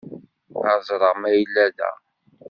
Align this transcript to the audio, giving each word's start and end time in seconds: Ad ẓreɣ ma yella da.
Ad 0.71 0.79
ẓreɣ 0.87 1.13
ma 1.21 1.29
yella 1.35 1.65
da. 1.77 1.91